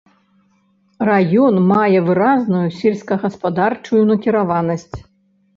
Раён 1.09 1.59
мае 1.73 1.99
выразную 2.07 2.63
сельскагаспадарчую 2.79 4.03
накіраванасць. 4.11 4.95